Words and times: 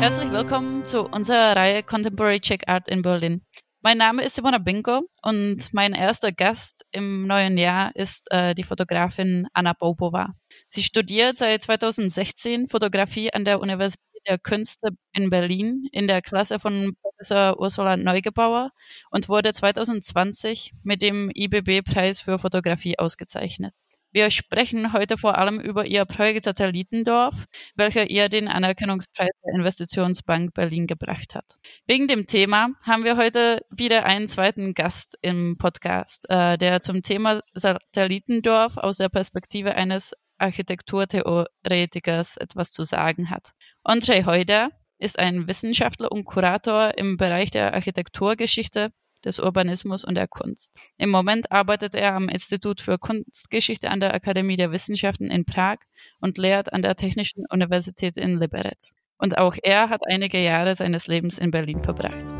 Herzlich 0.00 0.30
willkommen 0.32 0.82
zu 0.82 1.02
unserer 1.02 1.54
Reihe 1.54 1.82
Contemporary 1.82 2.40
Czech 2.40 2.66
Art 2.66 2.88
in 2.88 3.02
Berlin. 3.02 3.42
Mein 3.82 3.98
Name 3.98 4.24
ist 4.24 4.34
Simona 4.34 4.56
Binko 4.56 5.02
und 5.22 5.74
mein 5.74 5.92
erster 5.92 6.32
Gast 6.32 6.86
im 6.90 7.26
neuen 7.26 7.58
Jahr 7.58 7.94
ist 7.94 8.32
äh, 8.32 8.54
die 8.54 8.62
Fotografin 8.62 9.46
Anna 9.52 9.74
Popova. 9.74 10.28
Sie 10.70 10.82
studiert 10.82 11.36
seit 11.36 11.64
2016 11.64 12.68
Fotografie 12.68 13.30
an 13.34 13.44
der 13.44 13.60
Universität 13.60 14.00
der 14.26 14.38
Künste 14.38 14.88
in 15.12 15.28
Berlin 15.28 15.86
in 15.92 16.06
der 16.06 16.22
Klasse 16.22 16.58
von 16.58 16.96
Professor 17.02 17.60
Ursula 17.60 17.98
Neugebauer 17.98 18.70
und 19.10 19.28
wurde 19.28 19.52
2020 19.52 20.72
mit 20.82 21.02
dem 21.02 21.30
IBB-Preis 21.34 22.22
für 22.22 22.38
Fotografie 22.38 22.98
ausgezeichnet. 22.98 23.74
Wir 24.12 24.30
sprechen 24.30 24.92
heute 24.92 25.16
vor 25.16 25.38
allem 25.38 25.60
über 25.60 25.86
Ihr 25.86 26.04
Projekt 26.04 26.42
Satellitendorf, 26.42 27.44
welcher 27.76 28.10
ihr 28.10 28.28
den 28.28 28.48
Anerkennungspreis 28.48 29.30
der 29.44 29.54
Investitionsbank 29.54 30.52
Berlin 30.52 30.88
gebracht 30.88 31.36
hat. 31.36 31.44
Wegen 31.86 32.08
dem 32.08 32.26
Thema 32.26 32.70
haben 32.82 33.04
wir 33.04 33.16
heute 33.16 33.60
wieder 33.70 34.04
einen 34.06 34.26
zweiten 34.26 34.72
Gast 34.72 35.16
im 35.22 35.56
Podcast, 35.58 36.28
äh, 36.28 36.58
der 36.58 36.82
zum 36.82 37.02
Thema 37.02 37.40
Satellitendorf 37.54 38.78
aus 38.78 38.96
der 38.96 39.10
Perspektive 39.10 39.76
eines 39.76 40.12
Architekturtheoretikers 40.38 42.36
etwas 42.36 42.72
zu 42.72 42.82
sagen 42.82 43.30
hat. 43.30 43.52
Andrzej 43.84 44.24
Heuder 44.24 44.70
ist 44.98 45.20
ein 45.20 45.46
Wissenschaftler 45.46 46.10
und 46.10 46.24
Kurator 46.24 46.98
im 46.98 47.16
Bereich 47.16 47.52
der 47.52 47.74
Architekturgeschichte 47.74 48.90
des 49.24 49.38
Urbanismus 49.38 50.04
und 50.04 50.14
der 50.14 50.28
Kunst. 50.28 50.78
Im 50.96 51.10
Moment 51.10 51.52
arbeitet 51.52 51.94
er 51.94 52.14
am 52.14 52.28
Institut 52.28 52.80
für 52.80 52.98
Kunstgeschichte 52.98 53.90
an 53.90 54.00
der 54.00 54.14
Akademie 54.14 54.56
der 54.56 54.72
Wissenschaften 54.72 55.30
in 55.30 55.44
Prag 55.44 55.78
und 56.20 56.38
lehrt 56.38 56.72
an 56.72 56.82
der 56.82 56.96
Technischen 56.96 57.44
Universität 57.50 58.16
in 58.16 58.38
Liberec. 58.38 58.78
Und 59.18 59.38
auch 59.38 59.56
er 59.62 59.90
hat 59.90 60.00
einige 60.08 60.42
Jahre 60.42 60.74
seines 60.74 61.06
Lebens 61.06 61.38
in 61.38 61.50
Berlin 61.50 61.82
verbracht. 61.82 62.34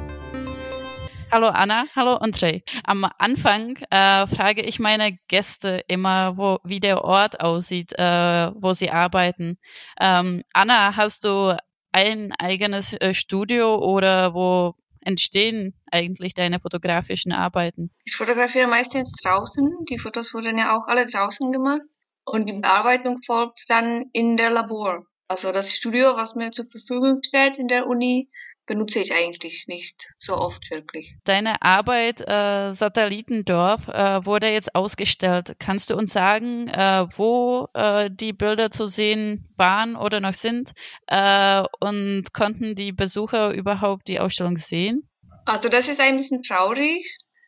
Hallo 1.33 1.47
Anna, 1.47 1.85
hallo 1.95 2.17
André. 2.17 2.63
Am 2.83 3.07
Anfang 3.19 3.77
äh, 3.91 4.27
frage 4.27 4.63
ich 4.63 4.81
meine 4.81 5.17
Gäste 5.29 5.85
immer, 5.87 6.37
wo, 6.37 6.59
wie 6.65 6.81
der 6.81 7.05
Ort 7.05 7.41
aussieht, 7.41 7.93
äh, 7.97 8.51
wo 8.55 8.73
sie 8.73 8.91
arbeiten. 8.91 9.57
Ähm, 10.01 10.43
Anna, 10.53 10.97
hast 10.97 11.25
du 11.25 11.57
ein 11.93 12.33
eigenes 12.33 12.95
äh, 12.95 13.15
Studio 13.15 13.77
oder 13.77 14.35
wo 14.35 14.75
entstehen 15.01 15.75
eigentlich 15.91 16.35
deine 16.35 16.61
fotografischen 16.61 17.33
Arbeiten? 17.33 17.91
Ich 18.05 18.17
fotografiere 18.17 18.67
meistens 18.67 19.13
draußen. 19.23 19.85
Die 19.89 19.99
Fotos 19.99 20.33
wurden 20.35 20.59
ja 20.59 20.77
auch 20.77 20.87
alle 20.87 21.07
draußen 21.07 21.53
gemacht. 21.53 21.83
Und 22.25 22.47
die 22.47 22.53
Bearbeitung 22.53 23.21
folgt 23.25 23.65
dann 23.69 24.07
in 24.13 24.37
der 24.37 24.51
Labor. 24.51 25.07
Also 25.27 25.53
das 25.53 25.73
Studio, 25.73 26.17
was 26.17 26.35
mir 26.35 26.51
zur 26.51 26.67
Verfügung 26.67 27.21
steht 27.25 27.57
in 27.57 27.69
der 27.69 27.87
Uni, 27.87 28.31
benutze 28.71 29.01
ich 29.01 29.13
eigentlich 29.13 29.67
nicht 29.67 30.15
so 30.21 30.37
oft 30.37 30.71
wirklich. 30.71 31.17
Deine 31.25 31.61
Arbeit 31.61 32.21
äh, 32.21 32.71
Satellitendorf 32.71 33.89
äh, 33.89 34.25
wurde 34.25 34.47
jetzt 34.47 34.77
ausgestellt. 34.77 35.57
Kannst 35.59 35.91
du 35.91 35.97
uns 35.97 36.13
sagen, 36.13 36.69
äh, 36.69 37.09
wo 37.17 37.67
äh, 37.75 38.09
die 38.13 38.33
Bilder 38.33 38.71
zu 38.71 38.87
sehen 38.87 39.53
waren 39.57 39.97
oder 39.97 40.21
noch 40.21 40.35
sind? 40.35 40.71
Äh, 41.09 41.65
und 41.81 42.33
konnten 42.33 42.77
die 42.77 42.93
Besucher 42.93 43.53
überhaupt 43.53 44.07
die 44.07 44.21
Ausstellung 44.21 44.57
sehen? 44.57 45.03
Also 45.47 45.69
das 45.69 45.89
ist 45.89 45.99
ein 45.99 46.19
bisschen 46.19 46.45
traurig. 46.45 47.05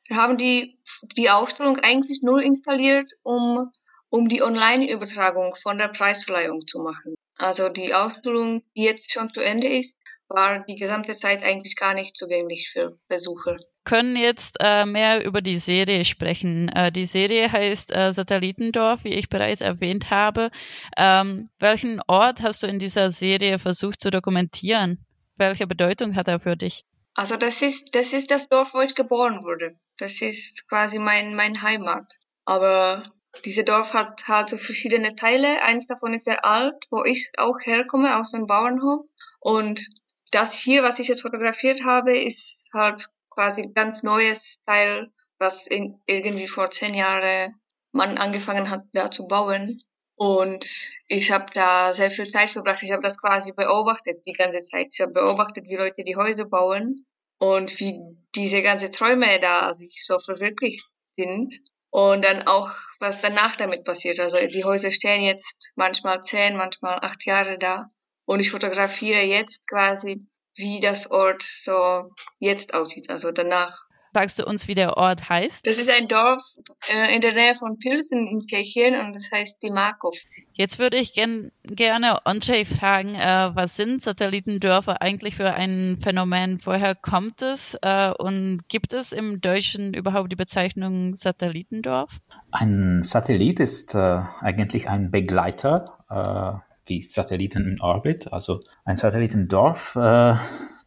Wir 0.09 0.17
haben 0.17 0.37
die, 0.37 0.77
die 1.17 1.31
Ausstellung 1.31 1.79
eigentlich 1.79 2.23
nur 2.23 2.43
installiert, 2.43 3.09
um, 3.23 3.71
um 4.11 4.29
die 4.29 4.43
Online-Übertragung 4.43 5.55
von 5.63 5.79
der 5.79 5.87
Preisverleihung 5.87 6.67
zu 6.67 6.81
machen. 6.81 7.15
Also 7.37 7.69
die 7.69 7.95
Ausstellung, 7.95 8.65
die 8.77 8.83
jetzt 8.83 9.13
schon 9.13 9.33
zu 9.33 9.41
Ende 9.41 9.69
ist, 9.69 9.97
war 10.35 10.65
die 10.65 10.77
gesamte 10.77 11.15
Zeit 11.17 11.43
eigentlich 11.43 11.77
gar 11.77 11.95
nicht 11.95 12.17
zugänglich 12.17 12.71
für 12.73 12.99
Besucher. 13.09 13.57
Können 13.85 14.17
jetzt 14.17 14.57
äh, 14.61 14.87
mehr 14.87 15.25
über 15.25 15.41
die 15.41 15.59
Serie 15.59 16.05
sprechen. 16.05 16.69
Äh, 16.69 16.93
die 16.93 17.05
Serie 17.05 17.51
heißt 17.51 17.95
äh, 17.95 18.13
Satellitendorf, 18.13 19.05
wie 19.05 19.15
ich 19.15 19.29
bereits 19.29 19.61
erwähnt 19.61 20.11
habe. 20.11 20.51
Ähm, 20.97 21.47
welchen 21.59 22.01
Ort 22.07 22.43
hast 22.43 22.63
du 22.63 22.67
in 22.67 22.79
dieser 22.79 23.11
Serie 23.11 23.59
versucht 23.59 24.01
zu 24.01 24.11
dokumentieren? 24.11 25.05
Welche 25.37 25.67
Bedeutung 25.67 26.15
hat 26.15 26.29
er 26.29 26.41
für 26.41 26.57
dich? 26.57 26.85
Also 27.15 27.37
das 27.37 27.61
ist 27.61 27.95
das 27.95 28.13
ist 28.13 28.31
das 28.31 28.49
Dorf, 28.49 28.69
wo 28.73 28.81
ich 28.81 28.95
geboren 28.95 29.45
wurde. 29.45 29.77
Das 29.99 30.21
ist 30.23 30.67
quasi 30.69 30.99
mein 30.99 31.35
mein 31.35 31.63
Heimat. 31.63 32.13
Aber 32.45 33.03
diese 33.45 33.65
Dorf 33.65 33.93
hat 33.93 34.27
halt 34.29 34.51
so 34.51 34.59
verschiedene 34.59 35.15
Teile. 35.15 35.63
Eins 35.63 35.87
davon 35.87 36.15
ist 36.15 36.25
sehr 36.25 36.45
alt, 36.45 36.75
wo 36.91 37.05
ich 37.05 37.31
auch 37.39 37.57
herkomme, 37.63 38.17
aus 38.17 38.31
dem 38.33 38.47
Bauernhof. 38.47 39.07
Und 39.41 39.85
das 40.33 40.53
hier, 40.53 40.83
was 40.83 40.99
ich 40.99 41.09
jetzt 41.09 41.23
fotografiert 41.23 41.85
habe, 41.85 42.19
ist 42.19 42.65
halt 42.75 43.09
quasi 43.31 43.63
ein 43.63 43.75
ganz 43.75 44.03
neues 44.03 44.59
Teil, 44.67 45.13
was 45.39 45.67
in, 45.67 46.01
irgendwie 46.07 46.49
vor 46.49 46.71
zehn 46.71 46.95
Jahren 46.95 47.55
man 47.93 48.19
angefangen 48.19 48.71
hat, 48.71 48.83
da 48.93 49.11
zu 49.11 49.27
bauen. 49.27 49.83
Und 50.17 50.67
ich 51.09 51.31
habe 51.31 51.47
da 51.55 51.93
sehr 51.95 52.11
viel 52.11 52.27
Zeit 52.27 52.51
verbracht. 52.51 52.83
Ich 52.83 52.93
habe 52.93 53.03
das 53.03 53.19
quasi 53.19 53.53
beobachtet 53.53 54.25
die 54.27 54.33
ganze 54.33 54.63
Zeit. 54.63 54.89
Ich 54.93 55.01
habe 55.01 55.13
beobachtet, 55.13 55.67
wie 55.67 55.77
Leute 55.77 56.05
die 56.05 56.17
Häuser 56.17 56.45
bauen 56.45 57.07
und 57.39 57.79
wie 57.81 57.99
diese 58.35 58.63
ganze 58.63 58.91
Träume 58.91 59.41
da 59.41 59.75
sich 59.75 60.03
so 60.05 60.19
verwirklicht 60.21 60.87
sind. 61.17 61.55
Und 61.91 62.23
dann 62.23 62.47
auch, 62.47 62.71
was 63.01 63.21
danach 63.21 63.57
damit 63.57 63.85
passiert. 63.85 64.19
Also 64.19 64.39
die 64.47 64.65
Häuser 64.65 64.93
stehen 64.93 65.23
jetzt 65.23 65.71
manchmal 65.75 66.23
zehn, 66.23 66.57
manchmal 66.57 66.99
acht 67.03 67.27
Jahre 67.27 67.59
da. 67.59 67.89
Und 68.25 68.41
ich 68.41 68.51
fotografiere 68.51 69.23
jetzt 69.23 69.69
quasi, 69.69 70.27
wie 70.55 70.81
das 70.81 71.11
Ort 71.11 71.43
so 71.43 72.11
jetzt 72.39 72.75
aussieht, 72.75 73.11
also 73.11 73.31
danach. 73.31 73.85
Sagst 74.15 74.39
du 74.39 74.45
uns, 74.45 74.69
wie 74.69 74.75
der 74.75 74.99
Ort 74.99 75.31
heißt? 75.31 75.67
Das 75.67 75.79
ist 75.79 75.89
ein 75.89 76.07
Dorf 76.07 76.43
äh, 76.87 77.15
in 77.15 77.23
der 77.23 77.33
Nähe 77.33 77.55
von 77.55 77.79
Pilsen 77.79 78.27
in 78.27 78.41
Tschechien 78.41 78.95
und 78.95 79.15
das 79.15 79.31
heißt 79.33 79.63
Dimakov. 79.63 80.15
Jetzt 80.53 80.79
würde 80.79 80.99
ich 80.99 81.15
gern, 81.15 81.51
gerne 81.65 82.27
Andrzej 82.27 82.67
fragen, 82.67 83.15
äh, 83.15 83.51
was 83.55 83.75
sind 83.75 84.03
Satellitendörfer 84.03 85.01
eigentlich 85.01 85.35
für 85.35 85.55
ein 85.55 85.97
Phänomen? 85.97 86.61
Woher 86.63 86.95
kommt 86.95 87.41
es 87.41 87.75
äh, 87.81 88.13
und 88.13 88.69
gibt 88.69 88.93
es 88.93 89.13
im 89.13 89.41
Deutschen 89.41 89.95
überhaupt 89.95 90.31
die 90.31 90.37
Bezeichnung 90.37 91.15
Satellitendorf? 91.15 92.19
Ein 92.51 93.03
Satellit 93.03 93.61
ist 93.61 93.95
äh, 93.95 94.21
eigentlich 94.41 94.91
ein 94.91 95.11
Begleiter 95.11 95.99
äh, 96.11 96.72
wie 96.87 97.03
Satelliten 97.03 97.67
in 97.67 97.81
Orbit. 97.81 98.33
Also 98.33 98.61
ein 98.85 98.97
Satellitendorf, 98.97 99.97
äh, 99.97 100.37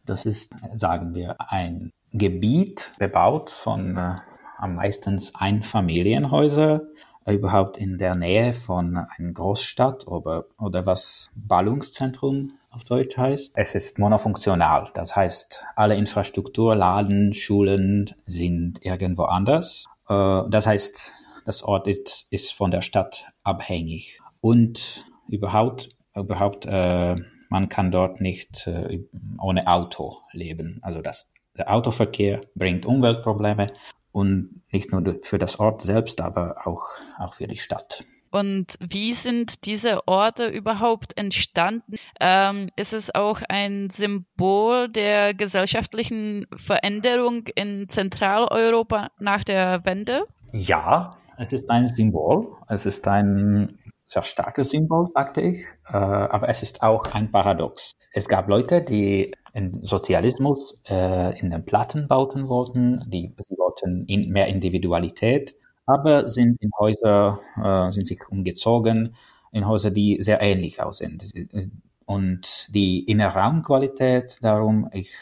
das 0.04 0.26
ist, 0.26 0.52
sagen 0.74 1.14
wir, 1.14 1.36
ein 1.38 1.90
Gebiet 2.12 2.92
bebaut 2.98 3.50
von 3.50 3.96
äh, 3.96 4.16
am 4.58 4.74
meisten 4.76 5.20
Einfamilienhäuser, 5.34 6.82
überhaupt 7.26 7.76
in 7.76 7.98
der 7.98 8.14
Nähe 8.14 8.52
von 8.52 8.96
einer 8.96 9.32
Großstadt 9.32 10.06
oder, 10.06 10.44
oder 10.58 10.86
was 10.86 11.28
Ballungszentrum 11.34 12.52
auf 12.70 12.84
Deutsch 12.84 13.16
heißt. 13.16 13.52
Es 13.56 13.74
ist 13.74 13.98
monofunktional, 13.98 14.90
das 14.94 15.16
heißt, 15.16 15.64
alle 15.74 15.96
Infrastruktur, 15.96 16.76
Laden, 16.76 17.32
Schulen 17.32 18.14
sind 18.26 18.84
irgendwo 18.84 19.24
anders. 19.24 19.86
Äh, 20.08 20.42
das 20.48 20.66
heißt, 20.66 21.12
das 21.44 21.62
Ort 21.62 21.86
ist, 21.88 22.26
ist 22.30 22.52
von 22.52 22.70
der 22.70 22.82
Stadt 22.82 23.26
abhängig. 23.42 24.20
Und 24.40 25.04
überhaupt, 25.28 25.90
überhaupt 26.14 26.66
äh, 26.66 27.16
man 27.48 27.68
kann 27.68 27.90
dort 27.90 28.20
nicht 28.20 28.66
äh, 28.66 29.04
ohne 29.40 29.66
Auto 29.66 30.18
leben. 30.32 30.78
Also 30.82 31.00
das, 31.00 31.30
der 31.56 31.72
Autoverkehr 31.72 32.40
bringt 32.54 32.86
Umweltprobleme 32.86 33.72
und 34.12 34.62
nicht 34.70 34.92
nur 34.92 35.18
für 35.22 35.38
das 35.38 35.60
Ort 35.60 35.82
selbst, 35.82 36.20
aber 36.20 36.66
auch, 36.66 36.88
auch 37.18 37.34
für 37.34 37.46
die 37.46 37.58
Stadt. 37.58 38.04
Und 38.30 38.76
wie 38.80 39.12
sind 39.12 39.64
diese 39.66 40.06
Orte 40.06 40.48
überhaupt 40.48 41.16
entstanden? 41.16 41.96
Ähm, 42.20 42.68
ist 42.76 42.92
es 42.92 43.14
auch 43.14 43.40
ein 43.48 43.88
Symbol 43.88 44.88
der 44.88 45.32
gesellschaftlichen 45.32 46.46
Veränderung 46.56 47.46
in 47.54 47.88
Zentraleuropa 47.88 49.10
nach 49.18 49.44
der 49.44 49.84
Wende? 49.84 50.24
Ja, 50.52 51.10
es 51.38 51.52
ist 51.52 51.70
ein 51.70 51.88
Symbol. 51.88 52.48
Es 52.68 52.84
ist 52.84 53.06
ein 53.08 53.78
sehr 54.06 54.22
starkes 54.22 54.70
Symbol, 54.70 55.08
sagte 55.14 55.40
ich, 55.40 55.66
äh, 55.88 55.96
aber 55.96 56.48
es 56.48 56.62
ist 56.62 56.82
auch 56.82 57.12
ein 57.12 57.30
Paradox. 57.30 57.92
Es 58.12 58.28
gab 58.28 58.48
Leute, 58.48 58.82
die 58.82 59.34
in 59.52 59.82
Sozialismus 59.82 60.80
äh, 60.88 61.38
in 61.38 61.50
den 61.50 61.64
Platten 61.64 62.06
bauten 62.06 62.48
wollten, 62.48 63.02
die 63.10 63.34
sie 63.36 63.56
wollten 63.58 64.04
in 64.06 64.30
mehr 64.30 64.46
Individualität, 64.46 65.56
aber 65.86 66.28
sind 66.28 66.60
in 66.62 66.70
Häuser, 66.78 67.40
äh, 67.62 67.90
sind 67.90 68.06
sich 68.06 68.20
umgezogen, 68.28 69.16
in 69.52 69.66
Häuser, 69.66 69.90
die 69.90 70.18
sehr 70.20 70.40
ähnlich 70.40 70.80
aussehen. 70.80 71.18
Und 72.04 72.68
die 72.74 73.00
Innenraumqualität 73.04 74.38
darum 74.42 74.88
ich, 74.92 75.16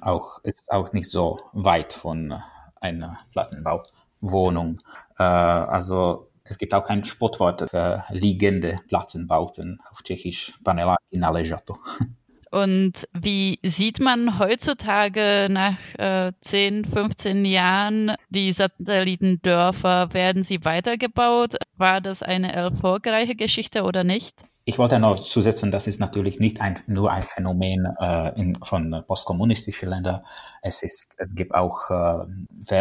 auch, 0.00 0.38
ist 0.44 0.70
auch 0.70 0.92
nicht 0.92 1.10
so 1.10 1.40
weit 1.52 1.92
von 1.92 2.34
einer 2.80 3.18
Plattenbauwohnung. 3.32 4.80
Also 5.16 6.29
es 6.50 6.58
gibt 6.58 6.74
auch 6.74 6.86
ein 6.88 7.04
Sportwort 7.04 7.70
für 7.70 8.04
liegende 8.10 8.80
Plattenbauten, 8.88 9.80
auf 9.90 10.02
Tschechisch 10.02 10.52
Panelaki 10.64 11.16
naležato. 11.16 11.78
Und 12.50 13.06
wie 13.12 13.60
sieht 13.62 14.00
man 14.00 14.40
heutzutage 14.40 15.46
nach 15.48 15.78
äh, 15.96 16.32
10, 16.40 16.84
15 16.84 17.44
Jahren 17.44 18.16
die 18.28 18.52
Satellitendörfer? 18.52 20.12
Werden 20.12 20.42
sie 20.42 20.64
weitergebaut? 20.64 21.54
War 21.76 22.00
das 22.00 22.24
eine 22.24 22.52
erfolgreiche 22.52 23.36
Geschichte 23.36 23.84
oder 23.84 24.02
nicht? 24.02 24.49
Ich 24.64 24.78
wollte 24.78 24.98
noch 24.98 25.18
zusetzen, 25.18 25.70
das 25.70 25.86
ist 25.86 26.00
natürlich 26.00 26.38
nicht 26.38 26.60
ein, 26.60 26.78
nur 26.86 27.10
ein 27.10 27.22
Phänomen 27.22 27.86
äh, 27.98 28.38
in, 28.38 28.56
von 28.56 29.02
postkommunistischen 29.06 29.88
Ländern. 29.88 30.22
Es, 30.62 30.82
ist, 30.82 31.16
es 31.18 31.34
gibt 31.34 31.54
auch 31.54 31.90
äh, 31.90 32.26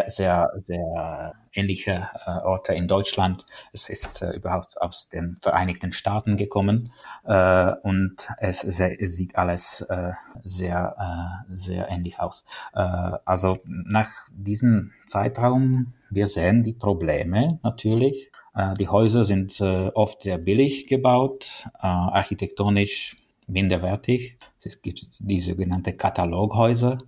sehr, 0.08 0.52
sehr 0.66 1.34
ähnliche 1.54 2.10
äh, 2.26 2.32
Orte 2.44 2.74
in 2.74 2.88
Deutschland. 2.88 3.46
Es 3.74 3.90
ist 3.90 4.22
äh, 4.22 4.32
überhaupt 4.32 4.82
aus 4.82 5.10
den 5.10 5.38
Vereinigten 5.42 5.92
Staaten 5.92 6.38
gekommen 6.38 6.92
äh, 7.26 7.72
und 7.84 8.28
es, 8.40 8.64
es 8.64 9.16
sieht 9.16 9.36
alles 9.38 9.82
äh, 9.82 10.12
sehr, 10.44 11.46
sehr 11.50 11.90
ähnlich 11.90 12.20
aus. 12.20 12.46
Also 12.74 13.60
nach 13.66 14.10
diesem 14.32 14.92
Zeitraum, 15.08 15.94
wir 16.10 16.28
sehen 16.28 16.64
die 16.64 16.74
Probleme 16.74 17.60
natürlich 17.64 18.32
die 18.78 18.88
Häuser 18.88 19.24
sind 19.24 19.60
äh, 19.62 19.90
oft 19.94 20.24
sehr 20.24 20.38
billig 20.38 20.88
gebaut, 20.88 21.66
äh, 21.76 21.88
architektonisch 21.88 23.18
minderwertig. 23.48 24.38
Es 24.64 24.82
gibt 24.82 25.08
die 25.20 25.40
sogenannte 25.40 25.94
Kataloghäuser. 25.94 27.00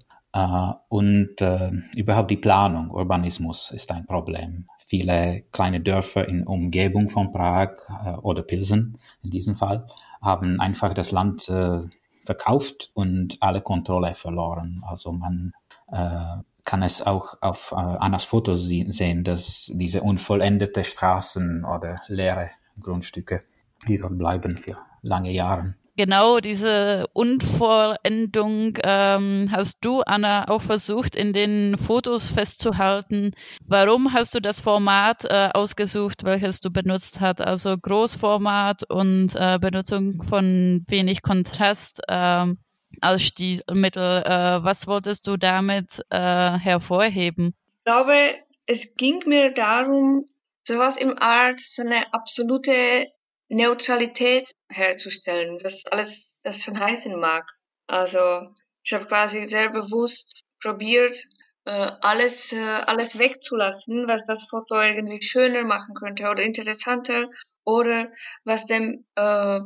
und 0.87 1.35
überhaupt 1.97 2.31
die 2.31 2.37
Planung, 2.37 2.89
Urbanismus 2.91 3.71
ist 3.71 3.91
ein 3.91 4.05
Problem. 4.05 4.65
Viele 4.87 5.43
kleine 5.51 5.81
Dörfer 5.81 6.25
in 6.25 6.47
Umgebung 6.47 7.09
von 7.09 7.33
Prag 7.33 7.71
oder 8.23 8.41
Pilsen 8.41 8.97
in 9.23 9.29
diesem 9.29 9.57
Fall 9.57 9.87
haben 10.21 10.61
einfach 10.61 10.93
das 10.93 11.11
Land 11.11 11.51
verkauft 12.23 12.91
und 12.93 13.37
alle 13.41 13.59
Kontrolle 13.59 14.15
verloren. 14.15 14.81
Also 14.87 15.11
man 15.11 15.51
kann 16.63 16.83
es 16.83 17.01
auch 17.01 17.37
auf 17.41 17.71
äh, 17.71 17.75
Annas 17.75 18.23
Foto 18.23 18.55
sehen, 18.55 19.23
dass 19.23 19.71
diese 19.73 20.01
unvollendete 20.01 20.83
Straßen 20.83 21.65
oder 21.65 22.01
leere 22.07 22.51
Grundstücke, 22.79 23.41
die 23.87 23.97
dort 23.97 24.17
bleiben 24.17 24.57
für 24.57 24.77
lange 25.01 25.31
Jahre. 25.31 25.75
Genau 25.97 26.39
diese 26.39 27.05
Unvollendung 27.13 28.77
ähm, 28.81 29.49
hast 29.51 29.79
du, 29.81 30.01
Anna, 30.01 30.47
auch 30.47 30.61
versucht, 30.61 31.17
in 31.17 31.33
den 31.33 31.77
Fotos 31.77 32.31
festzuhalten. 32.31 33.31
Warum 33.67 34.13
hast 34.13 34.33
du 34.33 34.39
das 34.39 34.61
Format 34.61 35.25
äh, 35.25 35.49
ausgesucht, 35.53 36.23
welches 36.23 36.61
du 36.61 36.71
benutzt 36.71 37.19
hast? 37.19 37.41
Also 37.41 37.77
Großformat 37.77 38.89
und 38.89 39.35
äh, 39.35 39.59
Benutzung 39.59 40.23
von 40.23 40.85
wenig 40.87 41.21
Kontrast. 41.21 42.01
Ähm, 42.07 42.57
als 42.99 43.23
Stilmittel. 43.23 44.23
Äh, 44.25 44.63
was 44.63 44.87
wolltest 44.87 45.27
du 45.27 45.37
damit 45.37 46.01
äh, 46.09 46.17
hervorheben? 46.17 47.53
Ich 47.77 47.83
glaube, 47.85 48.35
es 48.65 48.95
ging 48.95 49.23
mir 49.25 49.51
darum, 49.53 50.25
sowas 50.67 50.97
im 50.97 51.17
Art, 51.17 51.59
so 51.59 51.81
eine 51.81 52.13
absolute 52.13 53.07
Neutralität 53.49 54.51
herzustellen, 54.69 55.59
was 55.63 55.83
alles 55.89 56.39
das 56.43 56.61
schon 56.61 56.79
heißen 56.79 57.19
mag. 57.19 57.45
Also 57.87 58.53
ich 58.83 58.93
habe 58.93 59.05
quasi 59.05 59.47
sehr 59.47 59.69
bewusst 59.69 60.41
probiert, 60.61 61.17
äh, 61.65 61.91
alles, 62.01 62.51
äh, 62.51 62.59
alles 62.59 63.17
wegzulassen, 63.17 64.07
was 64.07 64.23
das 64.25 64.47
Foto 64.49 64.79
irgendwie 64.79 65.21
schöner 65.21 65.63
machen 65.63 65.93
könnte 65.95 66.29
oder 66.29 66.41
interessanter 66.43 67.29
oder 67.65 68.11
was 68.45 68.65
dem 68.65 69.05
äh, 69.15 69.59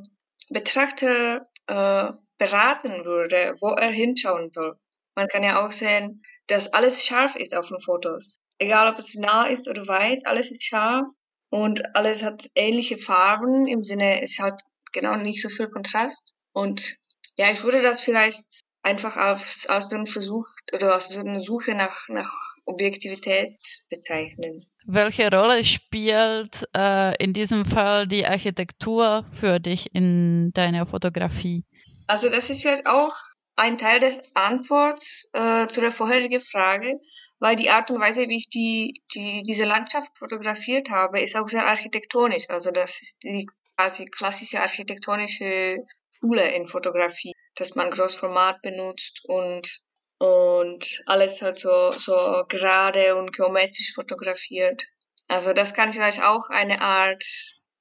Betrachter 0.50 1.48
äh, 1.68 2.12
beraten 2.38 3.06
würde, 3.06 3.56
wo 3.62 3.70
er 3.70 3.92
hinschauen 3.92 4.52
soll. 4.52 4.78
Man 5.16 5.28
kann 5.28 5.44
ja 5.44 5.66
auch 5.66 5.72
sehen, 5.72 6.24
dass 6.48 6.72
alles 6.74 7.04
scharf 7.04 7.36
ist 7.36 7.56
auf 7.56 7.68
den 7.68 7.80
Fotos. 7.82 8.40
Egal 8.60 8.92
ob 8.92 9.00
es 9.00 9.14
nah 9.16 9.48
ist 9.48 9.68
oder 9.68 9.88
weit, 9.88 10.26
alles 10.26 10.52
ist 10.52 10.64
scharf 10.64 11.06
und 11.50 11.96
alles 11.96 12.22
hat 12.22 12.50
ähnliche 12.56 12.98
Farben 12.98 13.68
im 13.68 13.84
Sinne, 13.84 14.22
es 14.22 14.38
hat 14.40 14.62
genau 14.94 15.16
nicht 15.16 15.42
so 15.42 15.50
viel 15.50 15.70
Kontrast. 15.70 16.34
Und 16.54 16.96
ja, 17.38 17.52
ich 17.52 17.64
würde 17.64 17.82
das 17.82 18.02
vielleicht 18.02 18.46
einfach 18.82 19.16
als, 19.16 19.66
als 19.68 19.90
so 19.90 20.06
Versuch 20.06 20.46
oder 20.74 20.94
als 20.94 21.12
eine 21.12 21.42
Suche 21.42 21.76
nach, 21.76 22.08
nach 22.08 22.32
Objektivität 22.66 23.58
bezeichnen. 23.90 24.66
Welche 24.86 25.30
Rolle 25.32 25.64
spielt 25.64 26.68
äh, 26.76 27.16
in 27.24 27.34
diesem 27.34 27.66
Fall 27.66 28.08
die 28.08 28.26
Architektur 28.26 29.26
für 29.34 29.60
dich 29.60 29.94
in 29.94 30.52
deiner 30.54 30.86
Fotografie? 30.86 31.64
Also 32.08 32.30
das 32.30 32.50
ist 32.50 32.62
vielleicht 32.62 32.88
auch 32.88 33.14
ein 33.56 33.78
Teil 33.78 34.00
des 34.00 34.20
Antworts 34.34 35.28
äh, 35.34 35.68
zu 35.68 35.82
der 35.82 35.92
vorherigen 35.92 36.42
Frage, 36.42 37.00
weil 37.40 37.56
die 37.56 37.70
Art 37.70 37.90
und 37.90 38.00
Weise, 38.00 38.28
wie 38.28 38.38
ich 38.38 38.50
die, 38.50 39.02
die, 39.14 39.44
diese 39.44 39.66
Landschaft 39.66 40.10
fotografiert 40.18 40.90
habe, 40.90 41.22
ist 41.22 41.36
auch 41.36 41.48
sehr 41.48 41.66
architektonisch. 41.66 42.50
Also 42.50 42.72
das 42.72 42.92
ist 43.02 43.18
die 43.24 43.48
quasi 43.76 44.06
klassische 44.06 44.60
architektonische 44.60 45.78
Schule 46.20 46.50
in 46.56 46.68
Fotografie, 46.68 47.34
dass 47.56 47.76
man 47.76 47.92
Großformat 47.92 48.62
benutzt 48.62 49.22
und 49.24 49.68
und 50.18 50.86
alles 51.08 51.42
halt 51.42 51.60
so, 51.60 51.92
so 51.98 52.46
gerade 52.48 53.18
und 53.18 53.36
geometrisch 53.36 53.94
fotografiert. 53.94 54.82
Also 55.28 55.54
das 55.54 55.74
kann 55.74 55.92
vielleicht 55.92 56.22
auch 56.22 56.50
eine 56.50 56.82
Art 56.82 57.24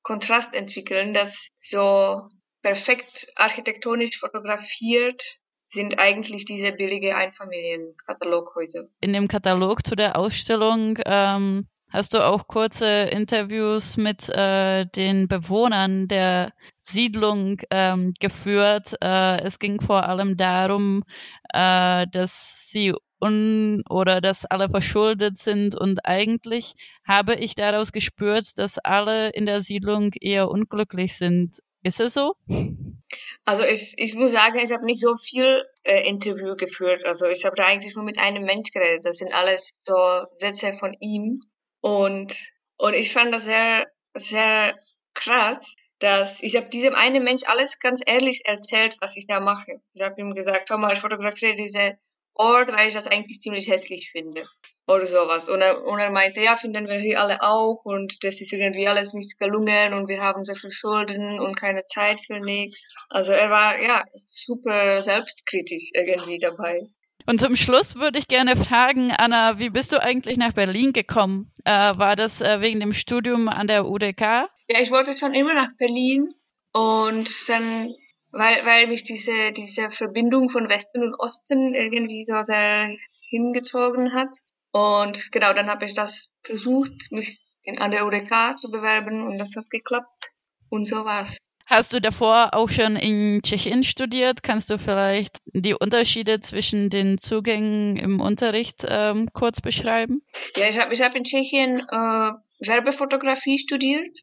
Kontrast 0.03 0.53
entwickeln, 0.53 1.15
dass 1.15 1.49
so 1.57 2.29
perfekt 2.65 3.29
architektonisch 3.37 4.19
fotografiert 4.19 5.23
sind 5.69 5.99
eigentlich 5.99 6.47
diese 6.47 6.73
billige 6.73 7.15
Einfamilienkataloghäuser. 7.15 8.89
In 9.01 9.13
dem 9.13 9.29
Katalog 9.29 9.87
zu 9.87 9.95
der 9.95 10.17
Ausstellung 10.17 10.99
ähm, 11.05 11.69
hast 11.91 12.15
du 12.15 12.25
auch 12.25 12.47
kurze 12.47 12.87
Interviews 12.87 13.99
mit 13.99 14.31
äh, 14.31 14.87
den 14.87 15.29
Bewohnern 15.29 16.09
der 16.09 16.53
Siedlung 16.81 17.61
ähm, 17.71 18.15
geführt. 18.19 18.95
Äh, 19.03 19.43
es 19.43 19.59
ging 19.59 19.81
vor 19.81 20.05
allem 20.09 20.39
darum, 20.39 21.03
äh, 21.53 22.07
dass 22.11 22.71
sie 22.71 22.95
un 23.21 23.83
oder 23.91 24.21
dass 24.21 24.47
alle 24.47 24.71
verschuldet 24.71 25.37
sind 25.37 25.75
und 25.75 26.07
eigentlich 26.07 26.75
habe 27.07 27.35
ich 27.35 27.55
daraus 27.55 27.93
gespürt, 27.93 28.59
dass 28.59 28.79
alle 28.79 29.31
in 29.31 29.45
der 29.45 29.61
Siedlung 29.61 30.13
eher 30.19 30.49
unglücklich 30.51 31.17
sind. 31.17 31.61
Ist 31.85 32.01
es 32.01 32.15
so? 32.15 32.35
Also 33.45 33.63
ich, 33.63 33.93
ich 33.99 34.15
muss 34.15 34.33
sagen, 34.33 34.59
ich 34.59 34.73
habe 34.73 34.87
nicht 34.87 35.03
so 35.03 35.19
viel 35.19 35.67
äh, 35.83 36.09
Interview 36.09 36.57
geführt. 36.57 37.05
Also 37.05 37.27
ich 37.27 37.45
habe 37.45 37.55
da 37.55 37.67
eigentlich 37.67 37.95
nur 37.95 38.05
mit 38.05 38.19
einem 38.19 38.45
Mensch 38.45 38.71
geredet. 38.71 39.05
Das 39.05 39.19
sind 39.19 39.35
alles 39.35 39.71
so 39.85 39.95
Sätze 40.39 40.79
von 40.79 40.97
ihm. 40.99 41.41
Und, 41.83 42.35
und 42.79 42.95
ich 42.95 43.13
fand 43.13 43.35
das 43.35 43.45
sehr, 43.45 43.87
sehr 44.15 44.79
krass, 45.13 45.59
dass 45.99 46.41
ich 46.41 46.57
habe 46.57 46.71
diesem 46.71 46.95
einen 46.95 47.23
Mensch 47.23 47.43
alles 47.45 47.79
ganz 47.79 48.01
ehrlich 48.07 48.47
erzählt, 48.47 48.97
was 49.03 49.15
ich 49.17 49.27
da 49.27 49.41
mache. 49.41 49.83
Ich 49.93 50.01
habe 50.01 50.19
ihm 50.19 50.33
gesagt, 50.33 50.69
schau 50.69 50.79
mal, 50.79 50.95
ich 50.95 51.01
fotografiere 51.01 51.55
diese 51.55 51.99
Ort, 52.33 52.73
weil 52.73 52.89
ich 52.89 52.95
das 52.95 53.07
eigentlich 53.07 53.41
ziemlich 53.41 53.69
hässlich 53.69 54.11
finde 54.11 54.45
oder 54.87 55.07
sowas. 55.07 55.49
Und 55.49 55.61
er, 55.61 55.85
und 55.85 55.99
er 55.99 56.11
meinte, 56.11 56.41
ja, 56.41 56.57
finden 56.57 56.89
wir 56.89 56.99
hier 56.99 57.21
alle 57.21 57.41
auch 57.43 57.85
und 57.85 58.23
das 58.23 58.41
ist 58.41 58.53
irgendwie 58.53 58.87
alles 58.87 59.13
nicht 59.15 59.39
gelungen 59.39 59.95
und 59.95 60.09
wir 60.09 60.21
haben 60.21 60.45
so 60.45 60.55
viel 60.55 60.71
Schulden 60.71 61.41
und 61.41 61.57
keine 61.57 61.85
Zeit 61.87 62.21
für 62.27 62.41
nichts. 62.41 62.79
Also 63.09 63.33
er 63.33 63.51
war 63.51 63.81
ja 63.81 64.05
super 64.31 65.03
selbstkritisch 65.03 65.91
irgendwie 65.95 66.39
dabei. 66.39 66.83
Und 67.27 67.41
zum 67.41 67.57
Schluss 67.57 67.97
würde 67.97 68.19
ich 68.19 68.29
gerne 68.29 68.55
fragen, 68.55 69.11
Anna, 69.17 69.59
wie 69.59 69.71
bist 69.71 69.93
du 69.93 70.03
eigentlich 70.03 70.37
nach 70.37 70.53
Berlin 70.53 70.93
gekommen? 70.93 71.51
Äh, 71.65 71.71
war 71.71 72.17
das 72.17 72.43
äh, 72.43 72.61
wegen 72.61 72.81
dem 72.81 72.93
Studium 72.93 73.49
an 73.49 73.67
der 73.67 73.87
UDK? 73.87 74.21
Ja, 74.69 74.81
ich 74.81 74.91
wollte 74.91 75.17
schon 75.17 75.33
immer 75.33 75.55
nach 75.55 75.71
Berlin 75.79 76.29
und 76.73 77.31
dann, 77.49 77.95
weil, 78.31 78.67
weil 78.67 78.89
mich 78.89 79.05
diese, 79.05 79.53
diese 79.53 79.91
Verbindung 79.91 80.51
von 80.51 80.69
Westen 80.69 81.03
und 81.03 81.15
Osten 81.19 81.73
irgendwie 81.73 82.25
so 82.25 82.43
sehr 82.43 82.95
hingezogen 83.31 84.13
hat. 84.13 84.29
Und 84.75 85.31
genau, 85.31 85.53
dann 85.53 85.71
habe 85.71 85.85
ich 85.85 85.95
das 85.95 86.31
versucht, 86.43 87.13
mich 87.13 87.41
in, 87.63 87.79
an 87.79 87.93
der 87.93 88.05
UDK 88.07 88.59
zu 88.59 88.73
bewerben 88.73 89.25
und 89.25 89.39
das 89.39 89.55
hat 89.55 89.71
geklappt. 89.71 90.33
Und 90.69 90.87
so 90.87 91.05
war's. 91.05 91.37
Hast 91.67 91.93
du 91.93 92.01
davor 92.01 92.55
auch 92.55 92.69
schon 92.69 92.97
in 92.97 93.41
Tschechien 93.41 93.85
studiert? 93.85 94.43
Kannst 94.43 94.71
du 94.71 94.79
vielleicht 94.79 95.39
die 95.47 95.75
Unterschiede 95.75 96.41
zwischen 96.41 96.91
den 96.91 97.19
Zugängen 97.19 97.97
im 97.97 98.21
Unterricht 98.21 98.85
ähm, 98.89 99.29
kurz 99.33 99.61
beschreiben? 99.61 100.23
Ja, 100.57 100.69
ich 100.69 100.77
habe 100.77 100.93
ich 100.93 101.01
hab 101.01 101.15
in 101.15 101.23
Tschechien 101.23 101.79
äh, 101.79 102.33
Werbefotografie 102.59 103.61
studiert. 103.61 104.19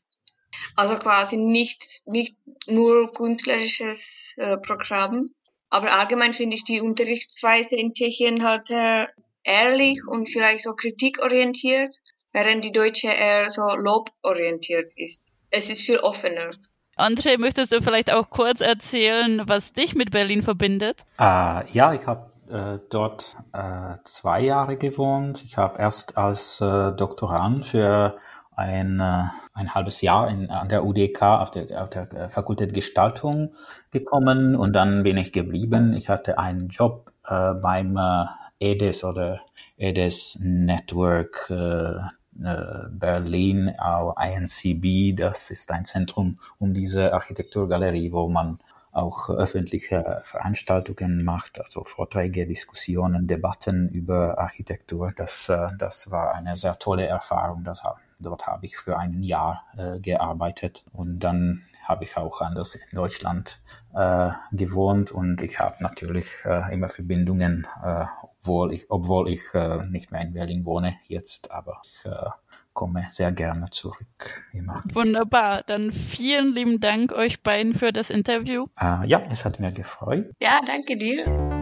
Also 0.76 1.00
quasi 1.00 1.38
nicht, 1.38 1.82
nicht 2.06 2.36
nur 2.68 3.14
künstlerisches 3.14 4.34
äh, 4.36 4.58
Programm. 4.58 5.30
Aber 5.70 5.94
allgemein 5.94 6.34
finde 6.34 6.58
ich 6.58 6.66
die 6.66 6.82
Unterrichtsweise 6.82 7.78
in 7.78 7.94
Tschechien 7.94 8.44
halt 8.44 8.70
äh, 8.70 9.08
ehrlich 9.44 10.00
und 10.08 10.30
vielleicht 10.30 10.64
so 10.64 10.74
kritikorientiert, 10.74 11.96
während 12.34 12.64
die 12.64 12.72
deutsche 12.72 13.08
eher 13.08 13.50
so 13.50 13.62
loborientiert 13.76 14.92
ist. 14.96 15.22
Es 15.50 15.70
ist 15.70 15.82
viel 15.82 16.00
offener. 16.00 16.52
André, 16.98 17.40
möchtest 17.40 17.72
du 17.72 17.82
vielleicht 17.82 18.14
auch 18.14 18.30
kurz 18.30 18.62
erzählen, 18.62 19.42
was 19.46 19.74
dich 19.74 19.96
mit 19.96 20.12
Berlin 20.12 20.44
verbindet? 20.44 21.02
Uh, 21.20 21.64
ja, 21.72 21.94
ich 21.94 22.06
habe 22.06 22.32
äh, 22.52 22.80
dort 22.90 23.38
äh, 23.54 23.96
zwei 24.04 24.42
Jahre 24.42 24.78
gewohnt. 24.78 25.44
Ich 25.44 25.58
habe 25.58 25.80
erst 25.80 26.18
als 26.18 26.60
äh, 26.62 26.92
Doktorand 26.92 27.66
für 27.66 28.18
ein, 28.56 29.00
äh, 29.00 29.24
ein 29.54 29.74
halbes 29.74 30.02
Jahr 30.02 30.30
in, 30.30 30.50
an 30.50 30.68
der 30.68 30.84
UDK 30.84 31.22
auf 31.22 31.52
der, 31.52 31.82
auf 31.82 31.90
der 31.90 32.12
äh, 32.14 32.30
Fakultät 32.30 32.74
Gestaltung 32.74 33.56
gekommen 33.92 34.56
und 34.56 34.74
dann 34.74 35.04
bin 35.04 35.18
ich 35.18 35.32
geblieben. 35.32 35.94
Ich 35.94 36.10
hatte 36.10 36.38
einen 36.38 36.68
Job 36.68 37.12
äh, 37.26 37.54
beim 37.54 37.98
äh, 37.98 38.26
EDES 38.62 39.04
oder 39.04 39.42
EDES 39.78 40.38
Network 40.40 41.50
äh, 41.50 41.96
äh 42.44 42.88
Berlin, 42.92 43.74
auch 43.78 44.16
INCB. 44.18 45.18
Das 45.20 45.50
ist 45.50 45.72
ein 45.72 45.86
Zentrum 45.86 46.40
um 46.60 46.74
diese 46.74 47.14
Architekturgalerie, 47.14 48.12
wo 48.12 48.30
man 48.30 48.60
auch 48.92 49.30
öffentliche 49.30 50.22
Veranstaltungen 50.24 51.24
macht, 51.24 51.60
also 51.62 51.84
Vorträge, 51.84 52.46
Diskussionen, 52.46 53.26
Debatten 53.26 53.88
über 53.90 54.38
Architektur. 54.38 55.12
Das, 55.16 55.50
äh, 55.50 55.70
das 55.78 56.12
war 56.12 56.36
eine 56.36 56.58
sehr 56.58 56.78
tolle 56.78 57.08
Erfahrung. 57.08 57.64
Das, 57.64 57.82
dort 58.20 58.48
habe 58.48 58.66
ich 58.66 58.78
für 58.78 58.98
ein 58.98 59.24
Jahr 59.24 59.64
äh, 59.78 60.00
gearbeitet 60.00 60.84
und 60.94 61.20
dann 61.20 61.64
habe 61.84 62.04
ich 62.04 62.16
auch 62.16 62.42
anders 62.42 62.76
in 62.76 62.96
Deutschland 62.96 63.60
äh, 63.94 64.30
gewohnt 64.52 65.12
und 65.12 65.42
ich 65.42 65.60
habe 65.60 65.76
natürlich 65.80 66.28
äh, 66.46 66.74
immer 66.74 66.90
Verbindungen, 66.90 67.68
äh, 67.84 68.06
obwohl 68.42 68.74
ich, 68.74 68.86
obwohl 68.90 69.30
ich 69.30 69.42
äh, 69.54 69.86
nicht 69.86 70.12
mehr 70.12 70.22
in 70.22 70.34
Berlin 70.34 70.66
wohne 70.66 70.96
jetzt, 71.08 71.52
aber 71.52 71.82
ich 71.84 72.06
äh, 72.06 72.30
komme 72.74 73.06
sehr 73.10 73.32
gerne 73.32 73.66
zurück. 73.70 74.44
Immer. 74.54 74.84
Wunderbar. 74.94 75.62
Dann 75.68 75.92
vielen 75.92 76.56
lieben 76.56 76.80
Dank 76.80 77.12
euch 77.12 77.44
beiden 77.44 77.74
für 77.74 77.92
das 77.92 78.10
Interview. 78.10 78.66
Äh, 78.80 79.08
ja, 79.08 79.22
es 79.30 79.46
hat 79.46 79.60
mir 79.60 79.72
gefreut. 79.72 80.32
Ja, 80.40 80.62
danke 80.66 80.98
dir. 80.98 81.61